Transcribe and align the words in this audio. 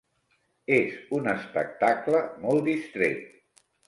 És 0.77 0.95
un 1.17 1.29
espectacle 1.33 2.21
molt 2.47 2.65
distret. 2.71 3.63